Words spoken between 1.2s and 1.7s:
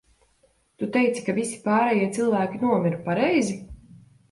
ka visi